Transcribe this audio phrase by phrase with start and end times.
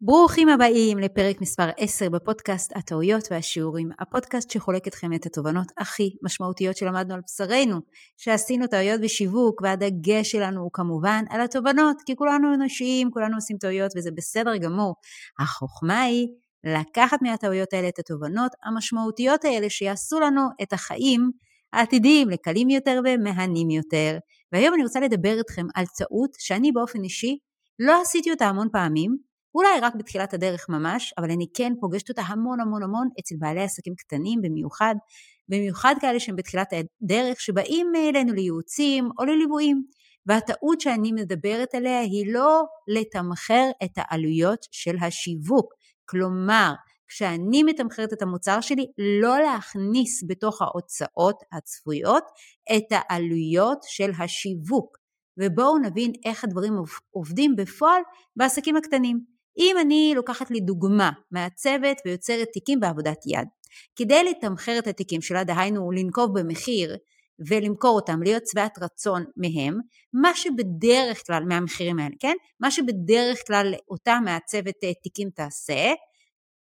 [0.00, 6.76] ברוכים הבאים לפרק מספר 10 בפודקאסט הטעויות והשיעורים, הפודקאסט שחולק אתכם את התובנות הכי משמעותיות
[6.76, 7.80] שלמדנו על בשרנו,
[8.16, 13.92] שעשינו טעויות בשיווק והדגש שלנו הוא כמובן על התובנות, כי כולנו אנושיים, כולנו עושים טעויות
[13.96, 14.94] וזה בסדר גמור.
[15.38, 16.28] החוכמה היא
[16.64, 21.30] לקחת מהטעויות האלה את התובנות המשמעותיות האלה שיעשו לנו את החיים
[21.72, 24.18] העתידיים לקלים יותר ומהנים יותר.
[24.52, 27.38] והיום אני רוצה לדבר איתכם על טעות שאני באופן אישי
[27.78, 32.22] לא עשיתי אותה המון פעמים, אולי רק בתחילת הדרך ממש, אבל אני כן פוגשת אותה
[32.22, 34.94] המון המון המון אצל בעלי עסקים קטנים במיוחד,
[35.48, 39.82] במיוחד כאלה שהם בתחילת הדרך, שבאים אלינו לייעוצים או לליוויים.
[40.26, 45.74] והטעות שאני מדברת עליה היא לא לתמחר את העלויות של השיווק.
[46.04, 46.72] כלומר,
[47.08, 48.86] כשאני מתמחרת את המוצר שלי,
[49.20, 52.24] לא להכניס בתוך ההוצאות הצפויות
[52.76, 54.96] את העלויות של השיווק.
[55.38, 56.72] ובואו נבין איך הדברים
[57.10, 58.02] עובדים בפועל
[58.36, 59.37] בעסקים הקטנים.
[59.58, 63.48] אם אני לוקחת לי דוגמה מעצבת ויוצרת תיקים בעבודת יד,
[63.96, 66.96] כדי לתמחר את התיקים שלה, דהיינו לנקוב במחיר
[67.48, 69.78] ולמכור אותם, להיות שבעת רצון מהם,
[70.12, 72.34] מה שבדרך כלל, מהמחירים האלה, כן?
[72.60, 75.92] מה שבדרך כלל אותה מעצבת אה, תיקים תעשה,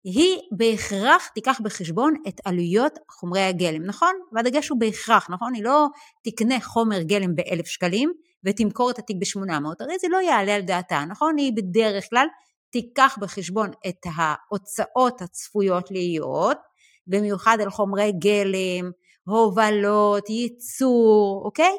[0.05, 4.13] היא בהכרח תיקח בחשבון את עלויות חומרי הגלם, נכון?
[4.33, 5.55] והדגש הוא בהכרח, נכון?
[5.55, 5.87] היא לא
[6.25, 8.13] תקנה חומר גלם באלף שקלים
[8.45, 11.37] ותמכור את התיק ב-800, הרי זה לא יעלה על דעתה, נכון?
[11.37, 12.27] היא בדרך כלל
[12.71, 16.59] תיקח בחשבון את ההוצאות הצפויות להיות,
[17.07, 18.91] במיוחד על חומרי גלם,
[19.27, 21.77] הובלות, ייצור, אוקיי?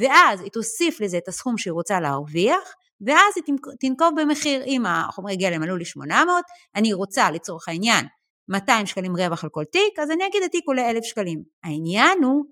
[0.00, 2.74] ואז היא תוסיף לזה את הסכום שהיא רוצה להרוויח,
[3.06, 8.06] ואז היא תנקוב במחיר, אם החומרי גלם עלו לי 800, אני רוצה לצורך העניין
[8.48, 11.42] 200 שקלים רווח על כל תיק, אז אני אגיד התיק עולה 1,000 שקלים.
[11.64, 12.44] העניין הוא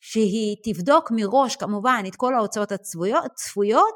[0.00, 3.94] שהיא תבדוק מראש כמובן את כל ההוצאות הצפויות,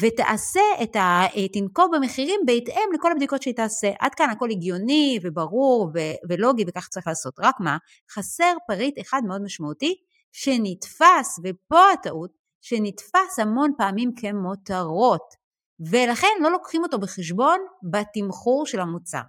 [0.00, 1.20] ותעשה את ה...
[1.52, 3.90] תנקוב במחירים בהתאם לכל הבדיקות שהיא תעשה.
[3.98, 7.34] עד כאן הכל הגיוני וברור ו- ולוגי וכך צריך לעשות.
[7.40, 7.76] רק מה?
[8.10, 9.94] חסר פריט אחד מאוד משמעותי
[10.32, 12.30] שנתפס, ופה הטעות,
[12.60, 15.42] שנתפס המון פעמים כמותרות.
[15.90, 17.58] ולכן לא לוקחים אותו בחשבון
[17.90, 19.22] בתמחור של המוצר.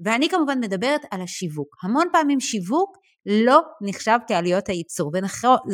[0.00, 1.76] ואני כמובן מדברת על השיווק.
[1.82, 2.96] המון פעמים שיווק
[3.26, 5.12] לא נחשב כעלויות הייצור,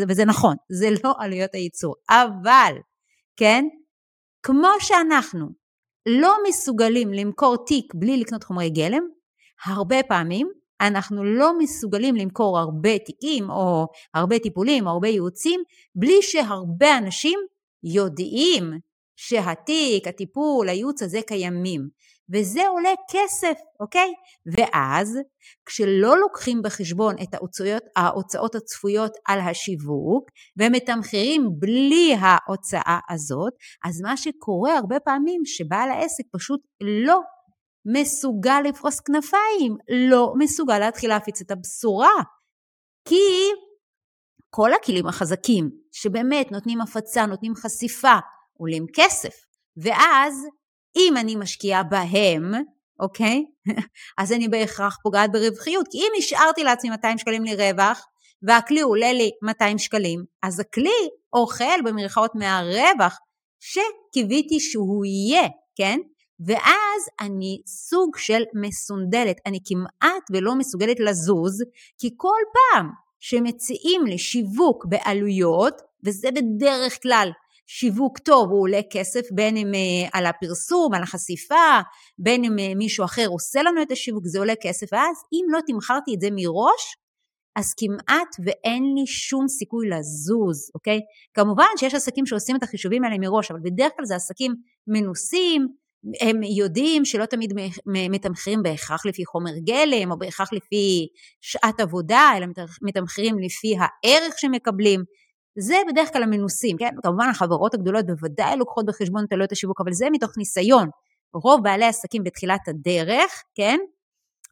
[0.09, 2.75] וזה נכון, זה לא עלויות הייצור, אבל,
[3.37, 3.65] כן,
[4.43, 5.47] כמו שאנחנו
[6.07, 9.03] לא מסוגלים למכור תיק בלי לקנות חומרי גלם,
[9.67, 15.63] הרבה פעמים אנחנו לא מסוגלים למכור הרבה תיקים או הרבה טיפולים או הרבה ייעוצים
[15.95, 17.39] בלי שהרבה אנשים
[17.85, 18.65] יודעים
[19.17, 21.89] שהתיק, הטיפול, הייעוץ הזה קיימים.
[22.33, 24.13] וזה עולה כסף, אוקיי?
[24.57, 25.19] ואז
[25.67, 33.53] כשלא לוקחים בחשבון את ההוצאות, ההוצאות הצפויות על השיווק ומתמחרים בלי ההוצאה הזאת,
[33.85, 36.61] אז מה שקורה הרבה פעמים שבעל העסק פשוט
[37.05, 37.21] לא
[37.93, 39.77] מסוגל לפרוס כנפיים,
[40.09, 42.23] לא מסוגל להתחיל להפיץ את הבשורה.
[43.09, 43.15] כי
[44.51, 48.15] כל הכלים החזקים שבאמת נותנים הפצה, נותנים חשיפה,
[48.59, 49.35] עולים כסף.
[49.77, 50.47] ואז
[50.97, 52.53] אם אני משקיעה בהם,
[53.01, 53.45] אוקיי?
[54.21, 58.07] אז אני בהכרח פוגעת ברווחיות, כי אם השארתי לעצמי 200 שקלים לרווח,
[58.43, 63.19] והכלי עולה לי 200 שקלים, אז הכלי אוכל במרכאות מהרווח
[63.61, 65.99] שקיוויתי שהוא יהיה, כן?
[66.47, 71.63] ואז אני סוג של מסונדלת, אני כמעט ולא מסוגלת לזוז,
[71.99, 72.87] כי כל פעם
[73.21, 75.75] שמציעים לי שיווק בעלויות,
[76.05, 77.31] וזה בדרך כלל
[77.73, 81.81] שיווק טוב הוא עולה כסף, בין אם אה, על הפרסום, על החשיפה,
[82.19, 85.59] בין אם אה, מישהו אחר עושה לנו את השיווק, זה עולה כסף, ואז אם לא
[85.67, 86.97] תמכרתי את זה מראש,
[87.57, 91.01] אז כמעט ואין לי שום סיכוי לזוז, אוקיי?
[91.35, 94.55] כמובן שיש עסקים שעושים את החישובים האלה מראש, אבל בדרך כלל זה עסקים
[94.87, 95.67] מנוסים,
[96.21, 97.53] הם יודעים שלא תמיד
[97.87, 101.07] מתמחרים בהכרח לפי חומר גלם או בהכרח לפי
[101.41, 102.47] שעת עבודה, אלא
[102.83, 105.01] מתמחרים לפי הערך שמקבלים.
[105.59, 106.91] זה בדרך כלל המנוסים, כן?
[107.03, 110.89] כמובן החברות הגדולות בוודאי לוקחות בחשבון את עלויות השיווק, אבל זה מתוך ניסיון.
[111.35, 113.79] רוב בעלי עסקים בתחילת הדרך, כן?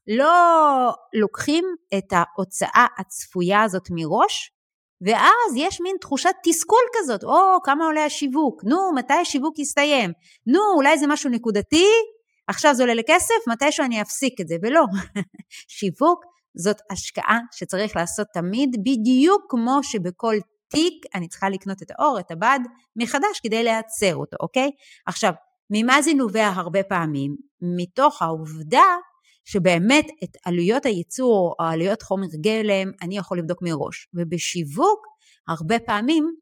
[0.07, 1.65] לא לוקחים
[1.99, 4.53] את ההוצאה הצפויה הזאת מראש,
[5.01, 10.13] ואז יש מין תחושת תסכול כזאת, או כמה עולה השיווק, נו מתי השיווק יסתיים,
[10.47, 11.87] נו אולי זה משהו נקודתי,
[12.49, 14.85] עכשיו זה עולה לכסף, מתישהו אני אפסיק את זה, ולא,
[15.79, 16.25] שיווק
[16.57, 20.35] זאת השקעה שצריך לעשות תמיד, בדיוק כמו שבכל
[20.69, 22.61] תיק, אני צריכה לקנות את האור, את הבד,
[22.97, 24.71] מחדש כדי לייצר אותו, אוקיי?
[25.07, 25.33] עכשיו,
[25.71, 27.37] ממה זה נובע הרבה פעמים?
[27.61, 28.97] מתוך העובדה
[29.45, 34.09] שבאמת את עלויות הייצור או עלויות חומר גלם אני יכול לבדוק מראש.
[34.15, 35.07] ובשיווק,
[35.49, 36.35] הרבה פעמים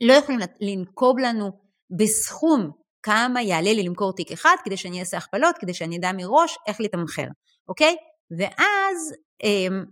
[0.00, 1.50] לא יכולים לנקוב לנו
[1.98, 2.70] בסכום
[3.02, 6.80] כמה יעלה לי למכור תיק אחד, כדי שאני אעשה הכפלות, כדי שאני אדע מראש איך
[6.80, 7.26] לתמחר,
[7.68, 7.96] אוקיי?
[8.38, 9.14] ואז
[9.44, 9.84] אמ,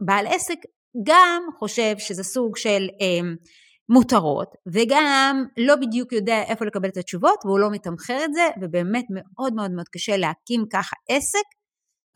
[0.00, 0.58] בעל עסק
[1.02, 3.34] גם חושב שזה סוג של אמ,
[3.88, 9.04] מותרות, וגם לא בדיוק יודע איפה לקבל את התשובות, והוא לא מתמחר את זה, ובאמת
[9.10, 11.44] מאוד מאוד מאוד קשה להקים ככה עסק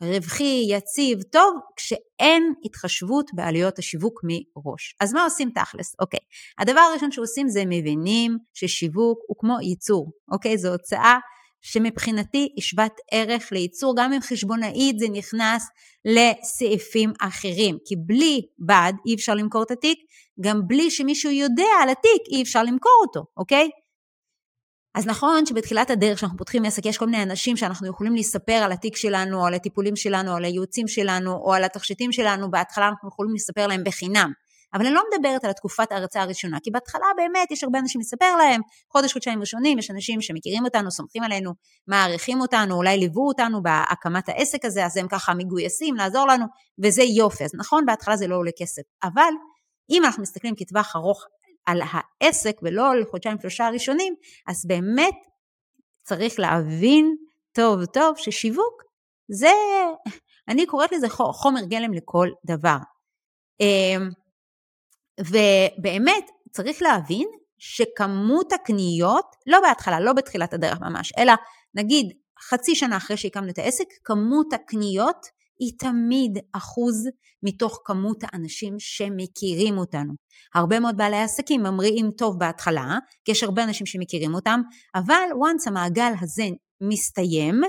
[0.03, 4.95] רווחי, יציב, טוב, כשאין התחשבות בעלויות השיווק מראש.
[5.01, 5.95] אז מה עושים תכלס?
[5.99, 6.19] אוקיי,
[6.59, 10.57] הדבר הראשון שעושים זה מבינים ששיווק הוא כמו ייצור, אוקיי?
[10.57, 11.17] זו הוצאה
[11.61, 15.67] שמבחינתי היא שוות ערך לייצור, גם אם חשבונאית זה נכנס
[16.05, 19.99] לסעיפים אחרים, כי בלי בד אי אפשר למכור את התיק,
[20.41, 23.69] גם בלי שמישהו יודע על התיק אי אפשר למכור אותו, אוקיי?
[24.95, 28.71] אז נכון שבתחילת הדרך כשאנחנו פותחים עסק יש כל מיני אנשים שאנחנו יכולים לספר על
[28.71, 32.87] התיק שלנו, או על הטיפולים שלנו, או על הייעוצים שלנו, או על התכשיטים שלנו, בהתחלה
[32.87, 34.31] אנחנו יכולים לספר להם בחינם.
[34.73, 38.35] אבל אני לא מדברת על התקופת ההרצאה הראשונה, כי בהתחלה באמת יש הרבה אנשים לספר
[38.35, 41.51] להם, חודש, חודשיים ראשונים, יש אנשים שמכירים אותנו, סומכים עלינו,
[41.87, 46.45] מעריכים אותנו, אולי ליוו אותנו בהקמת העסק הזה, אז הם ככה מגויסים לעזור לנו,
[46.83, 47.43] וזה יופי.
[47.43, 49.33] אז נכון, בהתחלה זה לא עולה כסף, אבל
[49.89, 51.25] אם אנחנו מסתכלים כטווח ארוך
[51.65, 54.15] על העסק ולא על חודשיים שלושה הראשונים,
[54.47, 55.15] אז באמת
[56.03, 57.15] צריך להבין
[57.51, 58.83] טוב טוב ששיווק
[59.31, 59.51] זה,
[60.47, 62.77] אני קוראת לזה חומר גלם לכל דבר.
[65.19, 67.27] אמ, ובאמת צריך להבין
[67.57, 71.33] שכמות הקניות, לא בהתחלה, לא בתחילת הדרך ממש, אלא
[71.75, 72.11] נגיד
[72.49, 75.25] חצי שנה אחרי שהקמנו את העסק, כמות הקניות
[75.59, 77.07] היא תמיד אחוז
[77.43, 80.13] מתוך כמות האנשים שמכירים אותנו.
[80.55, 84.61] הרבה מאוד בעלי עסקים ממריאים טוב בהתחלה, כי יש הרבה אנשים שמכירים אותם,
[84.95, 86.43] אבל once המעגל הזה
[86.81, 87.61] מסתיים,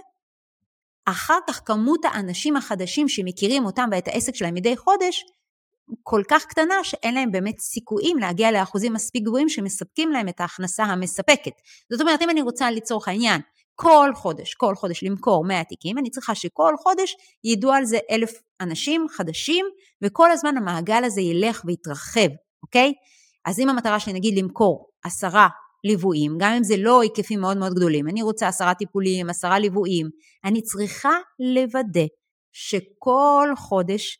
[1.04, 5.24] אחר כך כמות האנשים החדשים שמכירים אותם ואת העסק שלהם מדי חודש,
[6.02, 10.84] כל כך קטנה שאין להם באמת סיכויים להגיע לאחוזים מספיק גבוהים שמספקים להם את ההכנסה
[10.84, 11.52] המספקת.
[11.92, 13.40] זאת אומרת, אם אני רוצה לצורך העניין
[13.74, 18.32] כל חודש, כל חודש למכור 100 תיקים, אני צריכה שכל חודש ידעו על זה אלף
[18.60, 19.66] אנשים חדשים,
[20.02, 22.28] וכל הזמן המעגל הזה ילך ויתרחב,
[22.62, 22.92] אוקיי?
[23.44, 25.48] אז אם המטרה שלי נגיד למכור עשרה
[25.84, 30.06] ליוויים, גם אם זה לא היקפים מאוד מאוד גדולים, אני רוצה עשרה טיפולים, עשרה ליוויים,
[30.44, 31.12] אני צריכה
[31.54, 32.06] לוודא
[32.52, 34.18] שכל חודש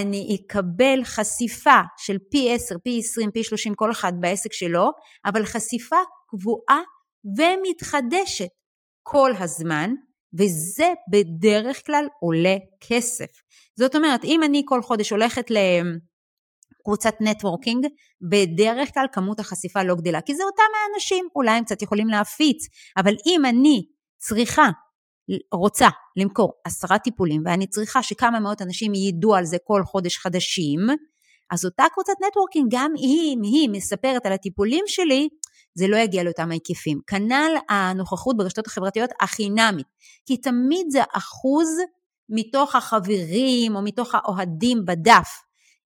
[0.00, 4.90] אני אקבל חשיפה של פי 10, פי 20, פי 30, כל אחד בעסק שלו,
[5.24, 5.96] אבל חשיפה
[6.28, 6.80] קבועה
[7.38, 8.48] ומתחדשת.
[9.02, 9.90] כל הזמן,
[10.38, 12.56] וזה בדרך כלל עולה
[12.88, 13.30] כסף.
[13.78, 17.86] זאת אומרת, אם אני כל חודש הולכת לקבוצת נטוורקינג,
[18.30, 22.66] בדרך כלל כמות החשיפה לא גדלה, כי זה אותם האנשים, אולי הם קצת יכולים להפיץ,
[22.96, 23.82] אבל אם אני
[24.18, 24.68] צריכה,
[25.52, 30.80] רוצה למכור עשרה טיפולים, ואני צריכה שכמה מאות אנשים ידעו על זה כל חודש חדשים,
[31.50, 35.28] אז אותה קבוצת נטוורקינג, גם אם היא מספרת על הטיפולים שלי,
[35.74, 37.00] זה לא יגיע לאותם ההיקפים.
[37.06, 39.86] כנ"ל הנוכחות ברשתות החברתיות החינמית,
[40.26, 41.68] כי תמיד זה אחוז
[42.28, 45.28] מתוך החברים או מתוך האוהדים בדף,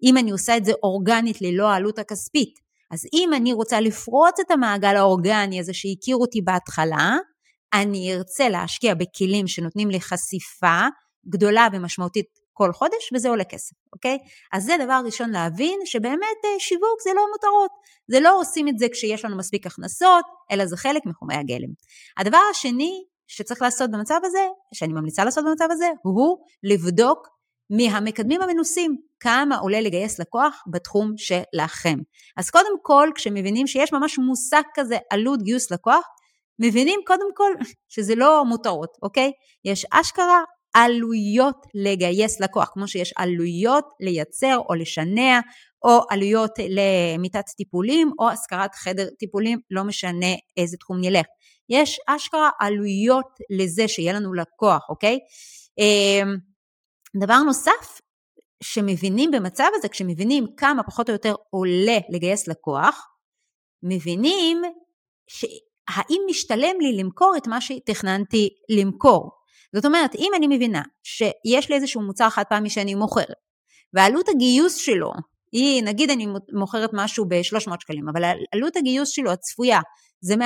[0.03, 2.55] אם אני עושה את זה אורגנית ללא העלות הכספית.
[2.91, 7.17] אז אם אני רוצה לפרוץ את המעגל האורגני הזה שהכיר אותי בהתחלה,
[7.83, 10.81] אני ארצה להשקיע בכלים שנותנים לי חשיפה
[11.29, 14.19] גדולה ומשמעותית כל חודש וזה עולה כסף, אוקיי?
[14.53, 17.71] אז זה דבר ראשון להבין שבאמת אה, שיווק זה לא מותרות,
[18.09, 21.69] זה לא עושים את זה כשיש לנו מספיק הכנסות, אלא זה חלק מחומי הגלם.
[22.17, 27.29] הדבר השני שצריך לעשות במצב הזה, שאני ממליצה לעשות במצב הזה, הוא לבדוק
[27.71, 31.99] מהמקדמים המנוסים כמה עולה לגייס לקוח בתחום שלכם.
[32.37, 36.05] אז קודם כל, כשמבינים שיש ממש מושג כזה עלות גיוס לקוח,
[36.59, 37.53] מבינים קודם כל
[37.89, 39.33] שזה לא מותרות, אוקיי?
[39.65, 40.43] יש אשכרה
[40.75, 45.41] עלויות לגייס לקוח, כמו שיש עלויות לייצר או לשנע,
[45.85, 51.27] או עלויות למיטת טיפולים, או השכרת חדר טיפולים, לא משנה איזה תחום נלך.
[51.69, 55.19] יש אשכרה עלויות לזה שיהיה לנו לקוח, אוקיי?
[55.79, 56.37] אמ,
[57.21, 58.01] דבר נוסף,
[58.63, 63.07] שמבינים במצב הזה, כשמבינים כמה פחות או יותר עולה לגייס לקוח,
[63.83, 64.63] מבינים
[65.91, 69.31] שהאם משתלם לי למכור את מה שתכננתי למכור.
[69.75, 73.37] זאת אומרת, אם אני מבינה שיש לי איזשהו מוצר חד פעמי שאני מוכרת,
[73.95, 75.13] ועלות הגיוס שלו
[75.53, 78.25] היא, נגיד אני מוכרת משהו ב-300 שקלים, אבל
[78.55, 79.81] עלות הגיוס שלו הצפויה
[80.21, 80.39] זה 150-200,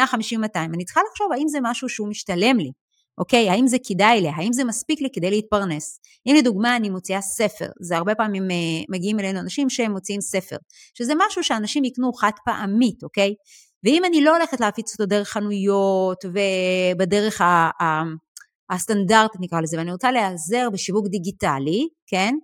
[0.56, 2.70] אני צריכה לחשוב האם זה משהו שהוא משתלם לי,
[3.18, 3.50] אוקיי?
[3.50, 4.28] האם זה כדאי לי?
[4.28, 6.00] האם זה מספיק לי כדי להתפרנס?
[6.26, 8.56] אם לדוגמה אני מוציאה ספר, זה הרבה פעמים אה,
[8.88, 10.56] מגיעים אלינו אנשים שהם מוציאים ספר,
[10.94, 13.34] שזה משהו שאנשים יקנו חד פעמית, אוקיי?
[13.84, 17.70] ואם אני לא הולכת להפיץ אותו דרך חנויות ובדרך ה...
[18.70, 22.34] הסטנדרטית נקרא לזה, ואני רוצה להיעזר בשיווק דיגיטלי, כן?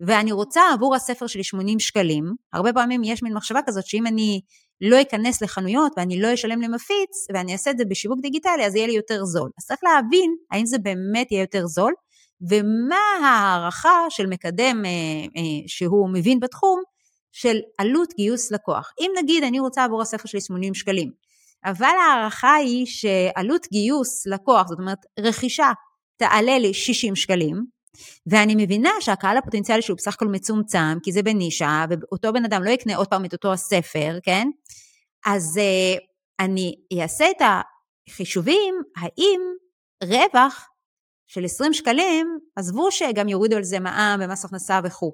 [0.00, 4.40] ואני רוצה עבור הספר שלי 80 שקלים, הרבה פעמים יש מין מחשבה כזאת שאם אני
[4.80, 8.86] לא אכנס לחנויות ואני לא אשלם למפיץ ואני אעשה את זה בשיווק דיגיטלי, אז יהיה
[8.86, 9.50] לי יותר זול.
[9.58, 11.92] אז צריך להבין האם זה באמת יהיה יותר זול,
[12.50, 14.90] ומה ההערכה של מקדם אה,
[15.36, 16.82] אה, שהוא מבין בתחום
[17.32, 18.92] של עלות גיוס לקוח.
[19.00, 21.10] אם נגיד אני רוצה עבור הספר שלי 80 שקלים,
[21.64, 25.72] אבל ההערכה היא שעלות גיוס לקוח, זאת אומרת רכישה,
[26.16, 27.64] תעלה לי 60 שקלים,
[28.26, 32.70] ואני מבינה שהקהל הפוטנציאלי שהוא בסך הכל מצומצם, כי זה בנישה, ואותו בן אדם לא
[32.70, 34.48] יקנה עוד פעם את אותו הספר, כן?
[35.26, 36.00] אז uh,
[36.44, 37.42] אני אעשה את
[38.08, 39.40] החישובים, האם
[40.04, 40.68] רווח
[41.26, 45.12] של 20 שקלים, עזבו שגם יורידו על זה מע"מ ומס הכנסה וכו',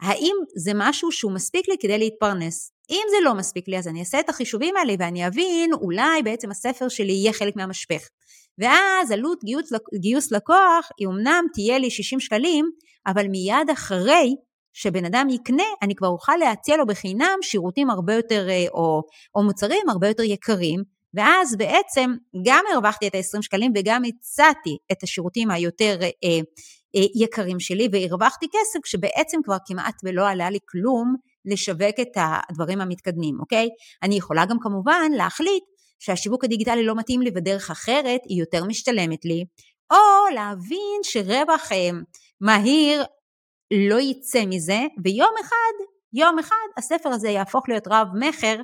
[0.00, 2.72] האם זה משהו שהוא מספיק לי כדי להתפרנס?
[2.90, 6.50] אם זה לא מספיק לי, אז אני אעשה את החישובים האלה ואני אבין, אולי בעצם
[6.50, 8.08] הספר שלי יהיה חלק מהמשפך.
[8.58, 12.70] ואז עלות גיוס, גיוס לקוח היא אמנם תהיה לי 60 שקלים,
[13.06, 14.34] אבל מיד אחרי
[14.72, 19.02] שבן אדם יקנה, אני כבר אוכל להציע לו בחינם שירותים הרבה יותר, אה, או,
[19.34, 20.82] או מוצרים הרבה יותר יקרים,
[21.14, 22.10] ואז בעצם
[22.46, 26.40] גם הרווחתי את ה-20 שקלים וגם הצעתי את השירותים היותר אה,
[27.14, 32.16] יקרים שלי והרווחתי כסף כשבעצם כבר כמעט ולא עלה לי כלום לשווק את
[32.50, 33.68] הדברים המתקדמים, אוקיי?
[34.02, 35.64] אני יכולה גם כמובן להחליט
[35.98, 39.44] שהשיווק הדיגיטלי לא מתאים לי ודרך אחרת היא יותר משתלמת לי,
[39.90, 41.90] או להבין שרווח אה,
[42.40, 43.04] מהיר
[43.88, 48.60] לא יצא מזה, ויום אחד, יום אחד הספר הזה יהפוך להיות רב מכר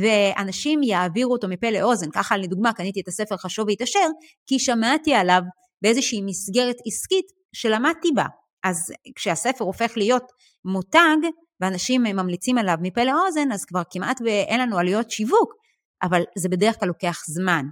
[0.00, 4.08] ואנשים יעבירו אותו מפה לאוזן, ככה לדוגמה קניתי את הספר חשוב והתעשר,
[4.46, 5.40] כי שמעתי עליו
[5.82, 8.24] באיזושהי מסגרת עסקית שלמדתי בה.
[8.64, 10.32] אז כשהספר הופך להיות
[10.64, 11.16] מותג
[11.60, 15.54] ואנשים ממליצים עליו מפה לאוזן, אז כבר כמעט ואין לנו עלויות שיווק,
[16.02, 17.64] אבל זה בדרך כלל לוקח זמן.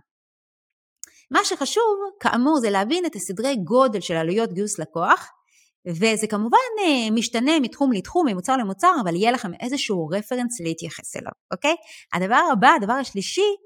[1.30, 5.30] מה שחשוב, כאמור, זה להבין את הסדרי גודל של עלויות גיוס לקוח,
[5.88, 11.32] וזה כמובן אה, משתנה מתחום לתחום, ממוצר למוצר, אבל יהיה לכם איזשהו רפרנס להתייחס אליו,
[11.52, 11.74] אוקיי?
[12.12, 13.56] הדבר הבא, הדבר השלישי,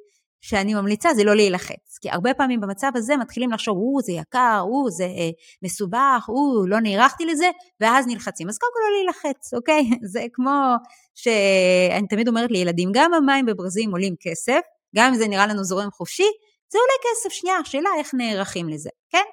[0.41, 4.61] שאני ממליצה זה לא להילחץ, כי הרבה פעמים במצב הזה מתחילים לחשוב, או זה יקר,
[4.63, 5.31] או זה אה,
[5.63, 8.49] מסובך, או לא נערכתי לזה, ואז נלחצים.
[8.49, 9.91] אז קודם כל לא להילחץ, אוקיי?
[10.13, 10.75] זה כמו
[11.15, 14.61] שאני תמיד אומרת לילדים, גם המים בברזים עולים כסף,
[14.97, 16.31] גם אם זה נראה לנו זורם חופשי,
[16.73, 19.25] זה עולה כסף, שנייה, השאלה איך נערכים לזה, כן?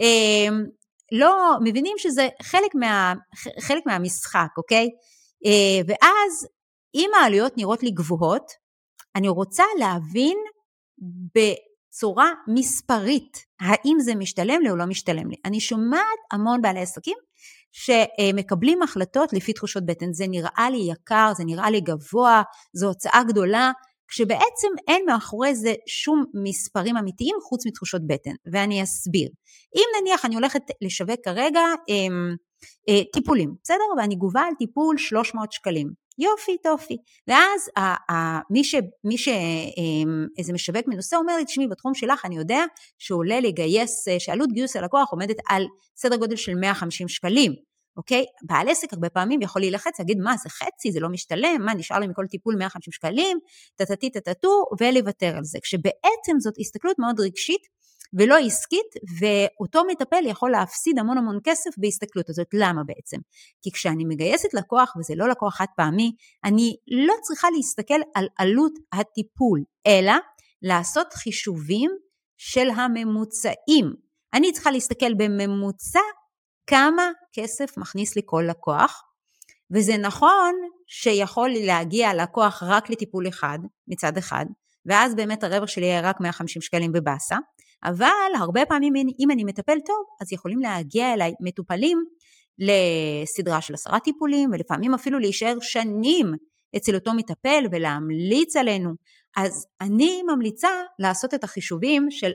[0.00, 0.56] אה,
[1.12, 3.14] לא, מבינים שזה חלק, מה,
[3.60, 4.88] חלק מהמשחק, אוקיי?
[5.46, 6.46] אה, ואז
[6.94, 8.52] אם העלויות נראות לי גבוהות,
[9.16, 10.38] אני רוצה להבין
[11.34, 15.36] בצורה מספרית האם זה משתלם לי או לא משתלם לי.
[15.44, 17.16] אני שומעת המון בעלי עסקים
[17.72, 23.22] שמקבלים החלטות לפי תחושות בטן, זה נראה לי יקר, זה נראה לי גבוה, זו הוצאה
[23.28, 23.72] גדולה,
[24.08, 29.28] כשבעצם אין מאחורי זה שום מספרים אמיתיים חוץ מתחושות בטן, ואני אסביר.
[29.76, 31.94] אם נניח אני הולכת לשווק כרגע אה,
[32.88, 33.84] אה, טיפולים, בסדר?
[33.98, 35.99] ואני גובה על טיפול 300 שקלים.
[36.20, 36.96] יופי טופי.
[37.28, 38.74] ואז ה, ה, מי, ש,
[39.04, 42.64] מי ש, אמ, משווק מנוסה אומר לי, תשמעי, בתחום שלך אני יודע
[42.98, 47.70] שעולה לגייס, אה, שעלות גיוס הלקוח עומדת על סדר גודל של 150 שקלים.
[47.96, 48.24] אוקיי?
[48.42, 51.98] בעל עסק הרבה פעמים יכול להילחץ, להגיד מה זה חצי, זה לא משתלם, מה נשאר
[51.98, 53.38] לי מכל טיפול 150 שקלים,
[53.76, 55.58] טטטי טטטו, ולוותר על זה.
[55.62, 57.62] כשבעצם זאת הסתכלות מאוד רגשית
[58.12, 62.46] ולא עסקית, ואותו מטפל יכול להפסיד המון המון כסף בהסתכלות הזאת.
[62.54, 63.16] למה בעצם?
[63.62, 66.12] כי כשאני מגייסת לקוח, וזה לא לקוח חד פעמי,
[66.44, 70.12] אני לא צריכה להסתכל על עלות הטיפול, אלא
[70.62, 71.90] לעשות חישובים
[72.36, 73.94] של הממוצעים.
[74.34, 76.00] אני צריכה להסתכל בממוצע
[76.66, 79.02] כמה כסף מכניס לי כל לקוח,
[79.70, 80.54] וזה נכון
[80.86, 84.46] שיכול להגיע לקוח רק לטיפול אחד מצד אחד,
[84.86, 87.36] ואז באמת הרווח שלי יהיה רק 150 שקלים בבאסה,
[87.84, 92.04] אבל הרבה פעמים אם אני מטפל טוב, אז יכולים להגיע אליי מטופלים
[92.58, 96.26] לסדרה של עשרה טיפולים, ולפעמים אפילו להישאר שנים
[96.76, 98.90] אצל אותו מטפל ולהמליץ עלינו.
[99.36, 100.68] אז אני ממליצה
[100.98, 102.30] לעשות את החישובים של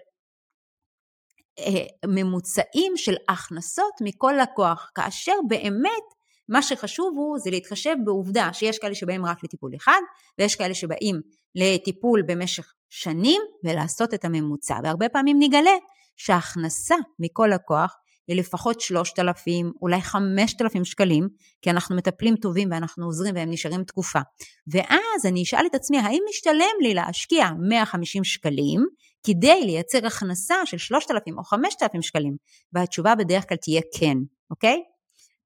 [1.60, 6.04] אה, ממוצעים של הכנסות מכל לקוח, כאשר באמת
[6.50, 10.00] מה שחשוב הוא זה להתחשב בעובדה שיש כאלה שבאים רק לטיפול אחד
[10.40, 11.22] ויש כאלה שבאים
[11.56, 15.76] לטיפול במשך שנים ולעשות את הממוצע והרבה פעמים נגלה
[16.16, 17.96] שההכנסה מכל לקוח
[18.28, 21.28] היא לפחות 3,000, אולי 5,000 שקלים,
[21.62, 24.20] כי אנחנו מטפלים טובים ואנחנו עוזרים והם נשארים תקופה.
[24.68, 28.86] ואז אני אשאל את עצמי, האם משתלם לי להשקיע 150 שקלים
[29.28, 32.36] כדי לייצר הכנסה של 3,000 או 5,000 שקלים?
[32.74, 34.18] והתשובה בדרך כלל תהיה כן,
[34.52, 34.82] אוקיי?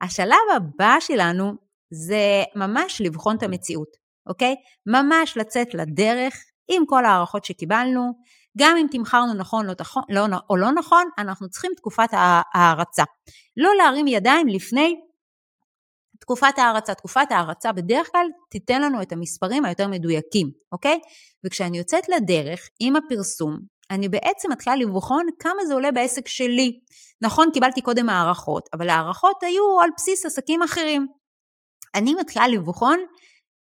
[0.01, 1.53] השלב הבא שלנו
[1.91, 3.97] זה ממש לבחון את המציאות,
[4.29, 4.55] אוקיי?
[4.85, 6.33] ממש לצאת לדרך
[6.71, 8.13] עם כל ההערכות שקיבלנו,
[8.57, 12.09] גם אם תמכרנו נכון לא, תכון, לא, או לא נכון, אנחנו צריכים תקופת
[12.53, 13.03] הערצה.
[13.57, 14.95] לא להרים ידיים לפני
[16.19, 16.93] תקופת ההרצה.
[16.93, 20.99] תקופת ההרצה בדרך כלל תיתן לנו את המספרים היותר מדויקים, אוקיי?
[21.45, 23.59] וכשאני יוצאת לדרך עם הפרסום,
[23.91, 26.79] אני בעצם מתחילה לבחון כמה זה עולה בעסק שלי.
[27.21, 31.07] נכון, קיבלתי קודם הערכות, אבל ההערכות היו על בסיס עסקים אחרים.
[31.95, 32.99] אני מתחילה לבחון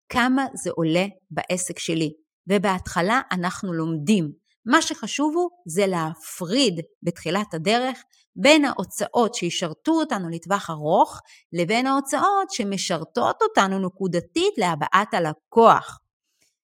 [0.09, 2.13] כמה זה עולה בעסק שלי.
[2.49, 4.31] ובהתחלה אנחנו לומדים.
[4.65, 8.03] מה שחשוב הוא זה להפריד בתחילת הדרך
[8.35, 11.19] בין ההוצאות שישרתו אותנו לטווח ארוך
[11.53, 15.99] לבין ההוצאות שמשרתות אותנו נקודתית להבעת הלקוח.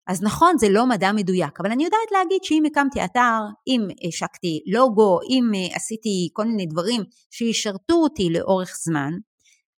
[0.06, 4.60] אז נכון, זה לא מדע מדויק, אבל אני יודעת להגיד שאם הקמתי אתר, אם השקתי
[4.66, 9.12] לוגו, אם עשיתי כל מיני דברים שישרתו אותי לאורך זמן,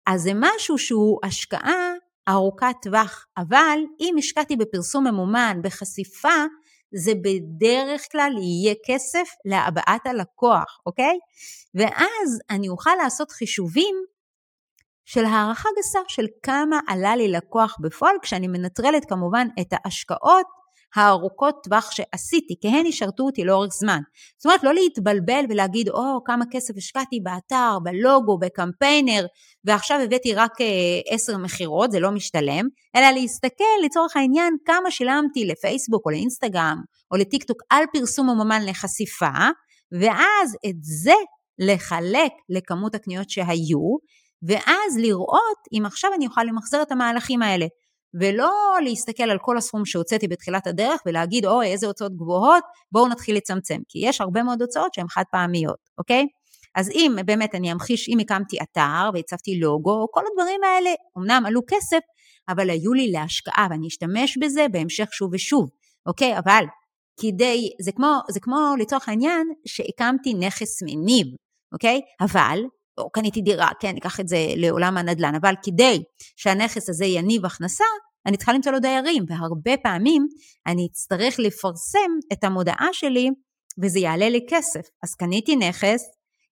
[0.06, 1.92] אז זה משהו שהוא השקעה
[2.28, 6.44] ארוכת טווח, אבל אם השקעתי בפרסום ממומן, בחשיפה,
[6.94, 11.18] זה בדרך כלל יהיה כסף להבעת הלקוח, אוקיי?
[11.74, 13.94] ואז אני אוכל לעשות חישובים
[15.04, 20.46] של הערכה גסה של כמה עלה לי לקוח בפועל, כשאני מנטרלת כמובן את ההשקעות
[20.96, 24.00] הארוכות טווח שעשיתי, כי הן ישרתו אותי לאורך זמן.
[24.38, 29.26] זאת אומרת, לא להתבלבל ולהגיד, או, oh, כמה כסף השקעתי באתר, בלוגו, בקמפיינר,
[29.64, 30.66] ועכשיו הבאתי רק אה,
[31.14, 37.16] עשר מכירות, זה לא משתלם, אלא להסתכל לצורך העניין כמה שילמתי לפייסבוק או לאינסטגרם או
[37.16, 39.49] לטיק טוק על פרסום ממומן לחשיפה,
[40.00, 41.14] ואז את זה
[41.58, 43.96] לחלק לכמות הקניות שהיו,
[44.42, 47.66] ואז לראות אם עכשיו אני אוכל למחזר את המהלכים האלה.
[48.21, 48.52] ולא
[48.85, 53.81] להסתכל על כל הסכום שהוצאתי בתחילת הדרך ולהגיד, אוי, איזה הוצאות גבוהות, בואו נתחיל לצמצם,
[53.88, 56.26] כי יש הרבה מאוד הוצאות שהן חד פעמיות, אוקיי?
[56.75, 61.61] אז אם באמת אני אמחיש, אם הקמתי אתר והצבתי לוגו, כל הדברים האלה אמנם עלו
[61.66, 62.00] כסף,
[62.49, 65.71] אבל היו לי להשקעה ואני אשתמש בזה בהמשך שוב ושוב,
[66.07, 66.38] אוקיי?
[66.38, 66.64] אבל
[67.21, 71.26] כדי, זה כמו, זה כמו לצורך העניין שהקמתי נכס מניב,
[71.73, 72.00] אוקיי?
[72.21, 72.59] אבל
[72.99, 76.02] או קניתי דירה, כן, ניקח את זה לעולם הנדל"ן, אבל כדי
[76.37, 77.84] שהנכס הזה יניב הכנסה,
[78.26, 80.26] אני צריכה למצוא לו דיירים, והרבה פעמים
[80.66, 83.30] אני אצטרך לפרסם את המודעה שלי
[83.82, 84.80] וזה יעלה לי כסף.
[85.02, 86.02] אז קניתי נכס,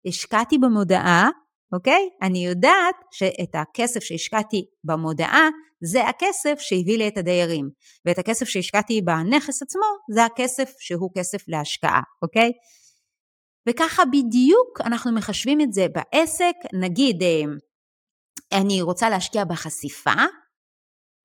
[0.07, 1.29] השקעתי במודעה,
[1.73, 2.09] אוקיי?
[2.21, 5.49] אני יודעת שאת הכסף שהשקעתי במודעה,
[5.83, 7.69] זה הכסף שהביא לי את הדיירים.
[8.05, 12.51] ואת הכסף שהשקעתי בנכס עצמו, זה הכסף שהוא כסף להשקעה, אוקיי?
[13.69, 17.43] וככה בדיוק אנחנו מחשבים את זה בעסק, נגיד אה,
[18.59, 20.23] אני רוצה להשקיע בחשיפה,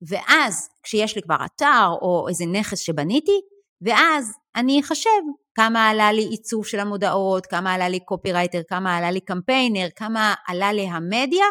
[0.08, 3.40] ואז כשיש לי כבר אתר או איזה נכס שבניתי,
[3.80, 5.10] ואז אני אחשב
[5.54, 10.34] כמה עלה לי עיצוב של המודעות, כמה עלה לי קופירייטר, כמה עלה לי קמפיינר, כמה
[10.46, 11.46] עלה לי המדיה,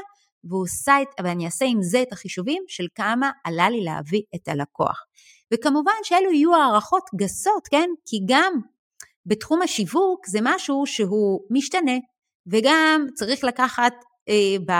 [1.23, 5.05] ואני אעשה עם זה את החישובים של כמה עלה לי להביא את הלקוח.
[5.53, 7.89] וכמובן שאלו יהיו הערכות גסות, כן?
[8.05, 8.53] כי גם
[9.25, 11.97] בתחום השיווק זה משהו שהוא משתנה,
[12.47, 13.93] וגם צריך לקחת
[14.29, 14.75] אה,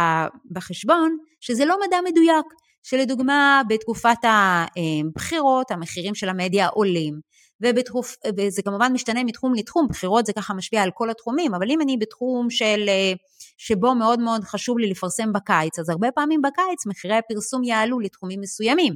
[0.51, 2.45] בחשבון שזה לא מדע מדויק,
[2.83, 7.19] שלדוגמה בתקופת הבחירות המחירים של המדיה עולים,
[7.61, 11.81] ובתקוף, וזה כמובן משתנה מתחום לתחום, בחירות זה ככה משפיע על כל התחומים, אבל אם
[11.81, 13.13] אני בתחום של, אה,
[13.57, 18.41] שבו מאוד מאוד חשוב לי לפרסם בקיץ, אז הרבה פעמים בקיץ מחירי הפרסום יעלו לתחומים
[18.41, 18.93] מסוימים,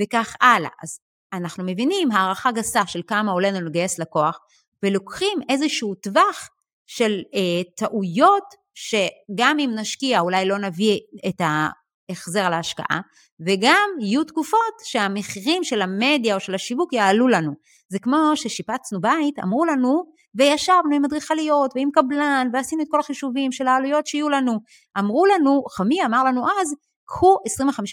[0.00, 0.70] וכך הלאה.
[0.82, 0.98] אז
[1.32, 4.38] אנחנו מבינים הערכה גסה של כמה עולה לנו לגייס לקוח,
[4.84, 6.48] ולוקחים איזשהו טווח
[6.86, 8.44] של אה, טעויות
[8.74, 13.00] שגם אם נשקיע אולי לא נביא את ההחזר על ההשקעה,
[13.46, 17.52] וגם יהיו תקופות שהמחירים של המדיה או של השיווק יעלו לנו.
[17.88, 23.52] זה כמו ששיפצנו בית, אמרו לנו, וישבנו עם אדריכליות ועם קבלן, ועשינו את כל החישובים
[23.52, 24.52] של העלויות שיהיו לנו.
[24.98, 26.74] אמרו לנו, חמי אמר לנו אז,
[27.06, 27.36] קחו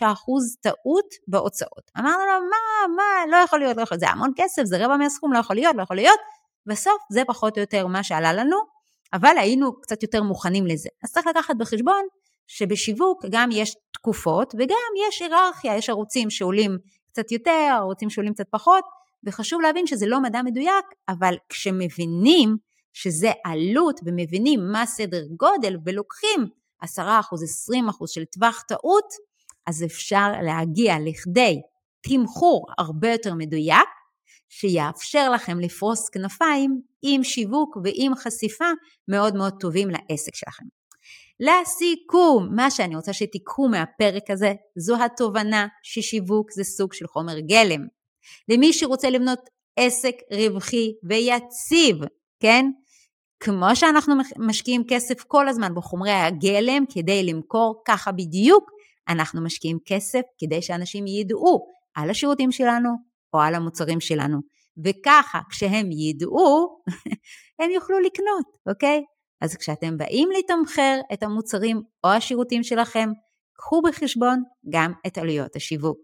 [0.02, 0.04] 25%
[0.62, 1.92] טעות בהוצאות.
[2.00, 4.98] אמרנו לו, מה, מה, לא יכול להיות, לא יכול להיות, זה המון כסף, זה רבע
[4.98, 6.20] מהסכום, לא יכול להיות, לא יכול להיות.
[6.66, 8.58] בסוף זה פחות או יותר מה שעלה לנו,
[9.14, 10.90] אבל היינו קצת יותר מוכנים לזה.
[11.04, 12.02] אז צריך לקחת בחשבון
[12.48, 16.78] שבשיווק גם יש תקופות וגם יש היררכיה, יש ערוצים שעולים
[17.12, 18.84] קצת יותר, ערוצים שעולים קצת פחות,
[19.24, 22.58] וחשוב להבין שזה לא מדע מדויק, אבל כשמבינים
[22.94, 26.46] שזה עלות ומבינים מה סדר גודל ולוקחים
[26.84, 26.88] 10%, 20%
[28.08, 29.14] של טווח טעות,
[29.68, 31.62] אז אפשר להגיע לכדי
[32.02, 33.90] תמחור הרבה יותר מדויק,
[34.54, 38.66] שיאפשר לכם לפרוס כנפיים עם שיווק ועם חשיפה
[39.08, 40.66] מאוד מאוד טובים לעסק שלכם.
[41.40, 47.88] לסיכום, מה שאני רוצה שתיקחו מהפרק הזה, זו התובנה ששיווק זה סוג של חומר גלם.
[48.50, 49.40] למי שרוצה לבנות
[49.76, 51.98] עסק רווחי ויציב,
[52.40, 52.66] כן?
[53.40, 58.70] כמו שאנחנו משקיעים כסף כל הזמן בחומרי הגלם כדי למכור, ככה בדיוק
[59.10, 64.40] אנחנו משקיעים כסף כדי שאנשים ידעו על השירותים שלנו, או על המוצרים שלנו.
[64.86, 66.82] וככה, כשהם ידעו,
[67.60, 69.04] הם יוכלו לקנות, אוקיי?
[69.42, 73.10] אז כשאתם באים לתמחר את המוצרים או השירותים שלכם,
[73.54, 75.98] קחו בחשבון גם את עלויות השיווק.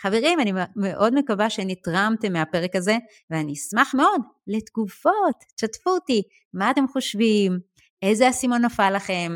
[0.00, 2.96] חברים, אני מאוד מקווה שנתרמתם מהפרק הזה,
[3.30, 5.36] ואני אשמח מאוד לתגובות.
[5.56, 6.22] תשתפו אותי,
[6.54, 7.58] מה אתם חושבים?
[8.02, 9.32] איזה אסימון נפל לכם?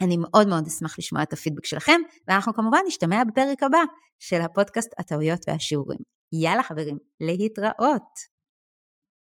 [0.00, 3.82] אני מאוד מאוד אשמח לשמוע את הפידבק שלכם, ואנחנו כמובן נשתמע בפרק הבא
[4.18, 5.98] של הפודקאסט הטעויות והשיעורים.
[6.32, 8.31] יאללה חברים, להתראות.